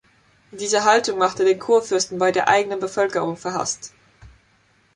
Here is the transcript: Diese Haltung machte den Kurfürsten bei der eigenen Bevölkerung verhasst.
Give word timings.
Diese 0.49 0.83
Haltung 0.83 1.19
machte 1.19 1.45
den 1.45 1.59
Kurfürsten 1.59 2.17
bei 2.17 2.31
der 2.31 2.47
eigenen 2.47 2.79
Bevölkerung 2.79 3.37
verhasst. 3.37 3.93